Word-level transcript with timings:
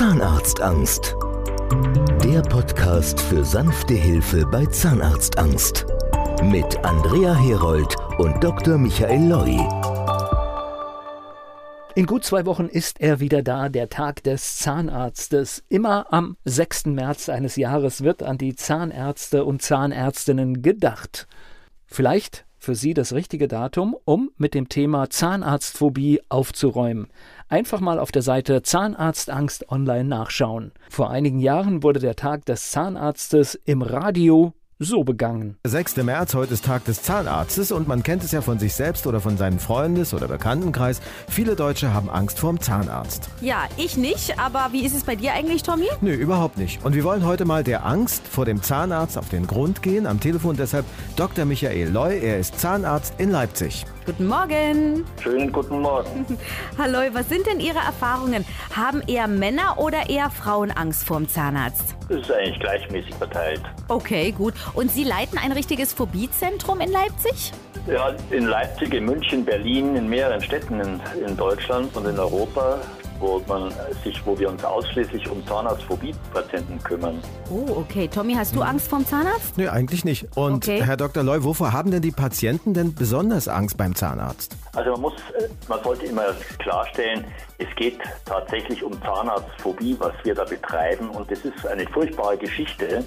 Zahnarztangst. 0.00 1.14
Der 2.24 2.40
Podcast 2.40 3.20
für 3.20 3.44
sanfte 3.44 3.92
Hilfe 3.92 4.46
bei 4.46 4.64
Zahnarztangst. 4.64 5.84
Mit 6.42 6.82
Andrea 6.86 7.34
Herold 7.34 7.94
und 8.16 8.42
Dr. 8.42 8.78
Michael 8.78 9.28
Loi. 9.28 9.58
In 11.94 12.06
gut 12.06 12.24
zwei 12.24 12.46
Wochen 12.46 12.68
ist 12.68 12.98
er 12.98 13.20
wieder 13.20 13.42
da, 13.42 13.68
der 13.68 13.90
Tag 13.90 14.22
des 14.22 14.56
Zahnarztes. 14.56 15.64
Immer 15.68 16.10
am 16.10 16.38
6. 16.46 16.86
März 16.86 17.28
eines 17.28 17.56
Jahres 17.56 18.02
wird 18.02 18.22
an 18.22 18.38
die 18.38 18.54
Zahnärzte 18.54 19.44
und 19.44 19.60
Zahnärztinnen 19.60 20.62
gedacht. 20.62 21.28
Vielleicht 21.84 22.46
für 22.60 22.76
Sie 22.76 22.94
das 22.94 23.12
richtige 23.12 23.48
Datum, 23.48 23.96
um 24.04 24.30
mit 24.36 24.54
dem 24.54 24.68
Thema 24.68 25.10
Zahnarztphobie 25.10 26.20
aufzuräumen. 26.28 27.08
Einfach 27.48 27.80
mal 27.80 27.98
auf 27.98 28.12
der 28.12 28.22
Seite 28.22 28.62
Zahnarztangst 28.62 29.70
online 29.70 30.04
nachschauen. 30.04 30.70
Vor 30.88 31.10
einigen 31.10 31.40
Jahren 31.40 31.82
wurde 31.82 31.98
der 31.98 32.14
Tag 32.14 32.44
des 32.44 32.70
Zahnarztes 32.70 33.58
im 33.64 33.82
Radio 33.82 34.52
so 34.80 35.04
begangen. 35.04 35.56
6. 35.64 35.98
März, 35.98 36.34
heute 36.34 36.54
ist 36.54 36.64
Tag 36.64 36.86
des 36.86 37.02
Zahnarztes 37.02 37.70
und 37.70 37.86
man 37.86 38.02
kennt 38.02 38.24
es 38.24 38.32
ja 38.32 38.40
von 38.40 38.58
sich 38.58 38.74
selbst 38.74 39.06
oder 39.06 39.20
von 39.20 39.36
seinem 39.36 39.58
Freundes- 39.58 40.14
oder 40.14 40.26
Bekanntenkreis. 40.26 41.02
Viele 41.28 41.54
Deutsche 41.54 41.92
haben 41.92 42.08
Angst 42.08 42.38
vorm 42.38 42.58
Zahnarzt. 42.60 43.28
Ja, 43.42 43.68
ich 43.76 43.98
nicht, 43.98 44.38
aber 44.40 44.70
wie 44.72 44.84
ist 44.84 44.96
es 44.96 45.04
bei 45.04 45.16
dir 45.16 45.34
eigentlich, 45.34 45.62
Tommy? 45.62 45.88
Nö, 46.00 46.14
überhaupt 46.14 46.56
nicht. 46.56 46.82
Und 46.82 46.94
wir 46.94 47.04
wollen 47.04 47.26
heute 47.26 47.44
mal 47.44 47.62
der 47.62 47.84
Angst 47.84 48.26
vor 48.26 48.46
dem 48.46 48.62
Zahnarzt 48.62 49.18
auf 49.18 49.28
den 49.28 49.46
Grund 49.46 49.82
gehen. 49.82 50.06
Am 50.06 50.18
Telefon 50.18 50.56
deshalb 50.56 50.86
Dr. 51.14 51.44
Michael 51.44 51.90
Loy, 51.90 52.18
er 52.18 52.38
ist 52.38 52.58
Zahnarzt 52.58 53.12
in 53.18 53.30
Leipzig. 53.30 53.84
Guten 54.10 54.26
Morgen. 54.26 55.04
Schönen 55.22 55.52
guten 55.52 55.78
Morgen. 55.82 56.26
Hallo, 56.78 56.98
was 57.12 57.28
sind 57.28 57.46
denn 57.46 57.60
Ihre 57.60 57.78
Erfahrungen? 57.78 58.44
Haben 58.74 59.02
eher 59.06 59.28
Männer 59.28 59.78
oder 59.78 60.10
eher 60.10 60.30
Frauen 60.30 60.72
Angst 60.72 61.04
vorm 61.04 61.28
Zahnarzt? 61.28 61.94
Das 62.08 62.22
ist 62.22 62.32
eigentlich 62.32 62.58
gleichmäßig 62.58 63.14
verteilt. 63.14 63.62
Okay, 63.86 64.32
gut. 64.32 64.54
Und 64.74 64.90
Sie 64.90 65.04
leiten 65.04 65.38
ein 65.38 65.52
richtiges 65.52 65.92
Phobiezentrum 65.92 66.80
in 66.80 66.90
Leipzig? 66.90 67.52
Ja, 67.86 68.12
in 68.32 68.46
Leipzig, 68.46 68.92
in 68.94 69.04
München, 69.04 69.44
Berlin, 69.44 69.94
in 69.94 70.08
mehreren 70.08 70.40
Städten 70.40 70.80
in, 70.80 71.00
in 71.24 71.36
Deutschland 71.36 71.94
und 71.96 72.04
in 72.04 72.18
Europa 72.18 72.80
wo, 73.20 73.40
man 73.46 73.72
sich, 74.02 74.20
wo 74.26 74.38
wir 74.38 74.48
uns 74.48 74.64
ausschließlich 74.64 75.28
um 75.30 75.46
Zahnarztphobie-Patienten 75.46 76.82
kümmern. 76.82 77.20
Oh, 77.50 77.76
okay. 77.76 78.08
Tommy, 78.08 78.34
hast 78.34 78.54
du 78.56 78.62
Angst 78.62 78.88
vorm 78.88 79.06
Zahnarzt? 79.06 79.56
Nö, 79.58 79.68
eigentlich 79.68 80.04
nicht. 80.04 80.26
Und 80.36 80.64
Okay. 80.68 80.82
Herr 80.82 80.96
Dr. 80.96 81.22
Loy, 81.22 81.44
wovor 81.44 81.72
haben 81.72 81.90
denn 81.90 82.02
die 82.02 82.10
Patienten 82.10 82.74
denn 82.74 82.94
besonders 82.94 83.48
Angst 83.48 83.76
beim 83.76 83.94
Zahnarzt? 83.94 84.56
Also 84.74 84.92
man 84.92 85.00
muss, 85.02 85.14
äh, 85.38 85.48
man 85.68 85.82
sollte 85.82 86.06
immer 86.06 86.26
klarstellen, 86.58 87.24
es 87.58 87.66
geht 87.76 87.98
tatsächlich 88.24 88.82
um 88.82 88.92
Zahnarztphobie, 89.02 89.96
was 89.98 90.12
wir 90.22 90.34
da 90.34 90.44
betreiben. 90.44 91.10
Und 91.10 91.30
das 91.30 91.40
ist 91.40 91.66
eine 91.66 91.86
furchtbare 91.88 92.36
Geschichte, 92.38 93.04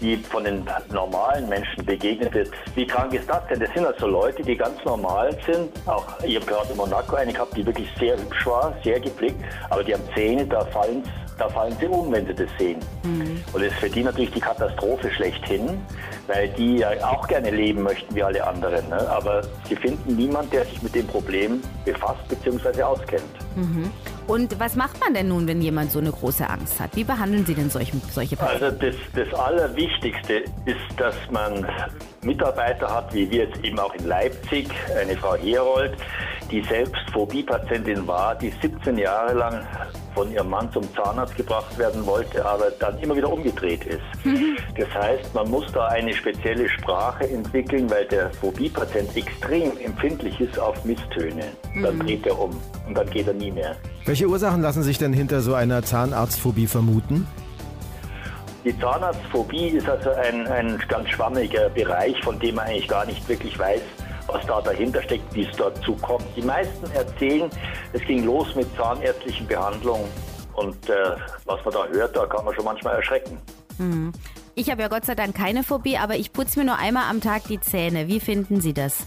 die 0.00 0.16
von 0.16 0.44
den 0.44 0.64
normalen 0.92 1.48
Menschen 1.48 1.84
begegnet 1.84 2.32
wird. 2.34 2.50
Wie 2.74 2.86
krank 2.86 3.12
ist 3.12 3.28
das 3.28 3.46
denn? 3.48 3.60
Das 3.60 3.70
sind 3.74 3.84
also 3.86 4.06
Leute, 4.06 4.42
die 4.42 4.56
ganz 4.56 4.82
normal 4.84 5.36
sind. 5.46 5.70
Auch 5.86 6.04
ich 6.22 6.36
habe 6.36 6.46
gerade 6.46 6.70
in 6.70 6.76
Monaco 6.76 7.16
eine 7.16 7.32
gehabt, 7.32 7.56
die 7.56 7.66
wirklich 7.66 7.88
sehr 7.98 8.16
hübsch 8.16 8.46
war, 8.46 8.74
sehr 8.82 9.00
gepflegt, 9.00 9.33
aber 9.70 9.84
die 9.84 9.94
haben 9.94 10.02
Zähne, 10.14 10.46
da 10.46 10.64
fallen 10.66 11.02
da 11.38 11.48
fallen 11.48 11.74
sie 11.80 11.86
um, 11.86 12.12
wenn 12.12 12.26
sie 12.26 12.34
das 12.34 12.48
sehen. 12.58 12.78
Und 13.52 13.62
das 13.62 13.72
ist 13.72 13.78
für 13.78 13.90
die 13.90 14.02
natürlich 14.04 14.30
die 14.30 14.40
Katastrophe 14.40 15.10
schlechthin, 15.10 15.78
weil 16.26 16.48
die 16.50 16.78
ja 16.78 16.90
auch 17.04 17.26
gerne 17.26 17.50
leben 17.50 17.82
möchten 17.82 18.14
wie 18.14 18.22
alle 18.22 18.46
anderen. 18.46 18.88
Ne? 18.88 19.08
Aber 19.10 19.42
sie 19.68 19.76
finden 19.76 20.16
niemanden, 20.16 20.50
der 20.52 20.64
sich 20.64 20.80
mit 20.82 20.94
dem 20.94 21.06
Problem 21.06 21.60
befasst 21.84 22.26
bzw. 22.28 22.82
auskennt. 22.82 23.22
Und 24.26 24.58
was 24.58 24.76
macht 24.76 25.00
man 25.00 25.12
denn 25.12 25.28
nun, 25.28 25.46
wenn 25.46 25.60
jemand 25.60 25.90
so 25.90 25.98
eine 25.98 26.10
große 26.10 26.48
Angst 26.48 26.80
hat? 26.80 26.94
Wie 26.94 27.04
behandeln 27.04 27.44
Sie 27.44 27.54
denn 27.54 27.68
solche, 27.68 27.96
solche 28.10 28.36
Patienten? 28.36 28.64
Also 28.64 28.76
das, 28.78 28.96
das 29.14 29.38
Allerwichtigste 29.38 30.44
ist, 30.64 30.78
dass 30.96 31.14
man 31.30 31.66
Mitarbeiter 32.24 32.92
hat, 32.92 33.12
wie 33.14 33.30
wir 33.30 33.44
jetzt 33.44 33.64
eben 33.64 33.78
auch 33.78 33.94
in 33.94 34.06
Leipzig, 34.06 34.68
eine 35.00 35.16
Frau 35.16 35.34
Herold, 35.36 35.96
die 36.50 36.62
selbst 36.62 37.02
Phobie-Patientin 37.12 38.06
war, 38.06 38.34
die 38.34 38.52
17 38.62 38.98
Jahre 38.98 39.34
lang 39.34 39.66
von 40.14 40.30
ihrem 40.32 40.50
Mann 40.50 40.70
zum 40.72 40.84
Zahnarzt 40.94 41.36
gebracht 41.36 41.76
werden 41.78 42.06
wollte, 42.06 42.44
aber 42.44 42.70
dann 42.78 42.98
immer 42.98 43.16
wieder 43.16 43.32
umgedreht 43.32 43.84
ist. 43.84 44.02
Das 44.78 44.88
heißt, 44.94 45.34
man 45.34 45.50
muss 45.50 45.64
da 45.72 45.86
eine 45.88 46.12
spezielle 46.14 46.68
Sprache 46.68 47.28
entwickeln, 47.28 47.90
weil 47.90 48.06
der 48.06 48.30
Phobie-Patient 48.34 49.16
extrem 49.16 49.76
empfindlich 49.78 50.40
ist 50.40 50.58
auf 50.58 50.84
Misstöne. 50.84 51.44
Dann 51.82 51.98
dreht 51.98 52.26
er 52.26 52.38
um 52.38 52.50
und 52.86 52.96
dann 52.96 53.10
geht 53.10 53.26
er 53.26 53.34
nie 53.34 53.50
mehr. 53.50 53.74
Welche 54.04 54.26
Ursachen 54.26 54.62
lassen 54.62 54.82
sich 54.82 54.98
denn 54.98 55.12
hinter 55.12 55.40
so 55.40 55.54
einer 55.54 55.82
Zahnarztphobie 55.82 56.66
vermuten? 56.66 57.26
Die 58.64 58.78
Zahnarztphobie 58.78 59.68
ist 59.68 59.88
also 59.88 60.10
ein, 60.10 60.46
ein 60.46 60.82
ganz 60.88 61.10
schwammiger 61.10 61.68
Bereich, 61.68 62.18
von 62.24 62.38
dem 62.38 62.54
man 62.54 62.66
eigentlich 62.66 62.88
gar 62.88 63.04
nicht 63.04 63.28
wirklich 63.28 63.58
weiß, 63.58 63.82
was 64.26 64.46
da 64.46 64.62
dahinter 64.62 65.02
steckt, 65.02 65.34
wie 65.34 65.44
es 65.44 65.54
dazu 65.56 65.94
kommt. 65.96 66.24
Die 66.34 66.42
meisten 66.42 66.90
erzählen, 66.92 67.50
es 67.92 68.00
ging 68.02 68.24
los 68.24 68.54
mit 68.54 68.66
zahnärztlichen 68.74 69.46
Behandlungen 69.46 70.08
und 70.54 70.88
äh, 70.88 70.94
was 71.44 71.62
man 71.62 71.74
da 71.74 71.86
hört, 71.88 72.16
da 72.16 72.24
kann 72.24 72.44
man 72.44 72.54
schon 72.54 72.64
manchmal 72.64 72.96
erschrecken. 72.96 73.38
Ich 74.54 74.70
habe 74.70 74.82
ja 74.82 74.88
Gott 74.88 75.04
sei 75.04 75.14
Dank 75.14 75.36
keine 75.36 75.62
Phobie, 75.62 75.98
aber 75.98 76.16
ich 76.16 76.32
putze 76.32 76.60
mir 76.60 76.64
nur 76.64 76.78
einmal 76.78 77.10
am 77.10 77.20
Tag 77.20 77.44
die 77.48 77.60
Zähne. 77.60 78.08
Wie 78.08 78.20
finden 78.20 78.60
Sie 78.60 78.72
das? 78.72 79.06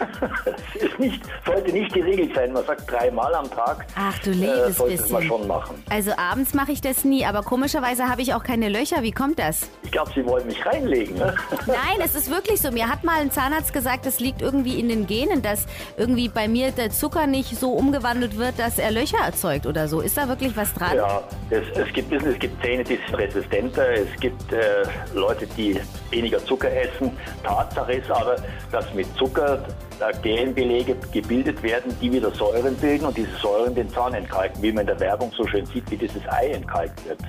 Das 0.00 0.82
ist 0.82 0.98
nicht, 0.98 1.22
sollte 1.46 1.72
nicht 1.72 1.94
die 1.94 2.00
Regel 2.00 2.34
sein. 2.34 2.52
Man 2.52 2.64
sagt 2.64 2.90
dreimal 2.90 3.34
am 3.34 3.50
Tag. 3.50 3.86
Ach 3.96 4.18
du 4.20 4.30
äh, 4.30 4.34
liebes 4.34 4.76
sollte 4.76 4.94
es 4.94 5.10
man 5.10 5.22
bisschen. 5.22 5.38
schon 5.38 5.48
machen. 5.48 5.82
Also 5.90 6.12
abends 6.16 6.54
mache 6.54 6.72
ich 6.72 6.80
das 6.80 7.04
nie, 7.04 7.24
aber 7.24 7.42
komischerweise 7.42 8.08
habe 8.08 8.22
ich 8.22 8.34
auch 8.34 8.42
keine 8.42 8.68
Löcher. 8.68 9.02
Wie 9.02 9.12
kommt 9.12 9.38
das? 9.38 9.68
Ich 9.82 9.92
glaube, 9.92 10.10
Sie 10.14 10.24
wollen 10.26 10.46
mich 10.46 10.64
reinlegen. 10.64 11.16
Ne? 11.16 11.34
Nein, 11.66 11.98
es 12.04 12.14
ist 12.14 12.30
wirklich 12.30 12.60
so. 12.60 12.70
Mir 12.70 12.88
hat 12.88 13.04
mal 13.04 13.20
ein 13.20 13.30
Zahnarzt 13.30 13.72
gesagt, 13.72 14.06
das 14.06 14.20
liegt 14.20 14.42
irgendwie 14.42 14.78
in 14.78 14.88
den 14.88 15.06
Genen, 15.06 15.42
dass 15.42 15.66
irgendwie 15.96 16.28
bei 16.28 16.48
mir 16.48 16.70
der 16.70 16.90
Zucker 16.90 17.26
nicht 17.26 17.56
so 17.58 17.72
umgewandelt 17.72 18.38
wird, 18.38 18.58
dass 18.58 18.78
er 18.78 18.90
Löcher 18.90 19.18
erzeugt 19.24 19.66
oder 19.66 19.88
so. 19.88 20.00
Ist 20.00 20.16
da 20.16 20.28
wirklich 20.28 20.56
was 20.56 20.72
dran? 20.74 20.96
Ja, 20.96 21.22
es, 21.50 21.64
es, 21.76 21.92
gibt, 21.92 22.12
es 22.12 22.38
gibt 22.38 22.62
Zähne, 22.62 22.84
die 22.84 22.98
sind 23.06 23.14
resistenter, 23.18 23.88
es 23.90 24.20
gibt 24.20 24.52
äh, 24.52 24.84
Leute, 25.14 25.46
die 25.56 25.78
weniger 26.10 26.44
Zucker 26.44 26.70
essen. 26.70 27.16
Tatsache 27.42 27.92
ist 27.94 28.10
aber, 28.10 28.36
dass 28.72 28.92
mit 28.94 29.06
Zucker 29.16 29.62
Bakterienbelege 30.00 30.96
gebildet 31.12 31.62
werden, 31.62 31.94
die 32.00 32.10
wieder 32.10 32.30
Säuren 32.32 32.74
bilden 32.76 33.06
und 33.06 33.16
diese 33.16 33.36
Säuren 33.40 33.74
den 33.74 33.88
Zahn 33.90 34.14
entkalken, 34.14 34.62
wie 34.62 34.72
man 34.72 34.80
in 34.80 34.86
der 34.88 35.00
Werbung 35.00 35.30
so 35.36 35.46
schön 35.46 35.66
sieht, 35.66 35.88
wie 35.90 35.96
dieses 35.96 36.22
Ei 36.28 36.48
entkalkt 36.48 37.06
wird. 37.06 37.20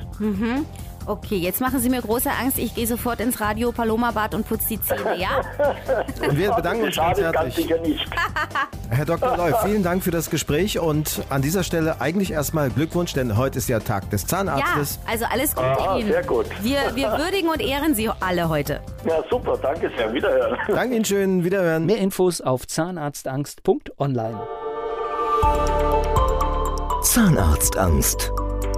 Okay, 1.06 1.38
jetzt 1.38 1.60
machen 1.62 1.80
Sie 1.80 1.90
mir 1.90 2.02
große 2.02 2.30
Angst. 2.30 2.58
Ich 2.60 2.76
gehe 2.76 2.86
sofort 2.88 3.20
ins 3.20 3.42
Radio 3.42 3.72
Paloma 3.72 4.12
Bad 4.12 4.36
und 4.36 4.48
putze 4.48 4.68
die 4.70 4.82
Zähne, 4.82 5.18
ja? 5.18 5.30
Und 6.28 6.38
wir 6.38 6.52
bedanken 6.54 6.84
uns 6.86 6.96
ganz 6.96 7.20
herzlich. 7.20 7.68
Herr 8.90 9.06
Dr. 9.06 9.36
Loy, 9.38 9.54
vielen 9.64 9.84
Dank 9.84 10.04
für 10.04 10.12
das 10.12 10.30
Gespräch 10.30 10.78
und 10.80 11.22
an 11.30 11.42
dieser 11.42 11.64
Stelle 11.64 12.02
eigentlich 12.02 12.32
erstmal 12.32 12.70
Glückwunsch, 12.70 13.14
denn 13.14 13.38
heute 13.38 13.58
ist 13.58 13.70
ja 13.70 13.80
Tag 13.80 14.10
des 14.10 14.24
Ja, 14.24 14.28
Zahnarztes. 14.28 15.00
also 15.10 15.26
alles 15.32 15.56
Gute 15.56 15.66
Ah, 15.68 15.98
Ihnen. 15.98 16.10
sehr 16.12 16.24
gut. 16.24 16.46
Wir, 16.62 16.78
wir 16.96 17.12
würdigen 17.18 17.50
und 17.50 17.62
ehren 17.62 17.96
Sie 17.96 18.10
alle 18.20 18.50
heute. 18.50 18.82
Ja, 19.08 19.24
super, 19.30 19.58
danke 19.62 19.90
sehr. 19.98 20.14
Wiederhören. 20.14 20.58
Danke 20.68 20.96
Ihnen 20.96 21.06
schön, 21.06 21.44
wiederhören. 21.44 21.86
Mehr 21.86 21.98
Infos 21.98 22.42
auf 22.42 22.68
zahnarztangst.online. 22.68 24.40
Zahnarztangst. 27.04 28.32